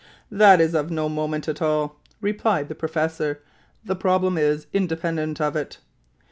[0.31, 3.43] "That is of no moment at all," replied the professor;
[3.85, 5.77] "the problem is independent of it."